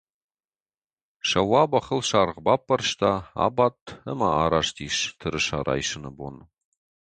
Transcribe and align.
Сӕуа 1.29 1.63
бӕхыл 1.71 2.01
саргъ 2.09 2.41
баппӕрста, 2.45 3.11
абадт 3.45 3.83
ӕмӕ 4.11 4.29
араст 4.43 4.77
ис 4.87 4.97
тырыса 5.19 5.59
райсыны 5.65 6.11
бон. 6.17 6.35